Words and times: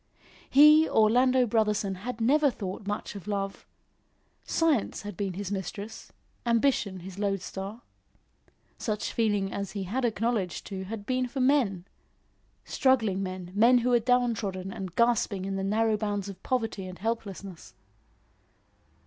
He, 0.49 0.89
Orlando 0.89 1.45
Brotherson, 1.45 1.97
had 1.97 2.19
never 2.19 2.49
thought 2.49 2.87
much 2.87 3.13
of 3.13 3.27
love. 3.27 3.67
Science 4.43 5.03
had 5.03 5.15
been 5.15 5.33
his 5.33 5.51
mistress; 5.51 6.11
ambition 6.43 7.01
his 7.01 7.19
lode 7.19 7.43
star. 7.43 7.83
Such 8.79 9.13
feeling 9.13 9.53
as 9.53 9.73
he 9.73 9.83
had 9.83 10.03
acknowledged 10.03 10.65
to 10.65 10.85
had 10.85 11.05
been 11.05 11.27
for 11.27 11.39
men 11.39 11.85
struggling 12.65 13.21
men, 13.21 13.51
men 13.53 13.77
who 13.77 13.89
were 13.91 13.99
down 13.99 14.33
trodden 14.33 14.73
and 14.73 14.95
gasping 14.95 15.45
in 15.45 15.55
the 15.55 15.63
narrow 15.63 15.97
bounds 15.97 16.27
of 16.29 16.41
poverty 16.41 16.87
and 16.87 16.97
helplessness. 16.97 17.75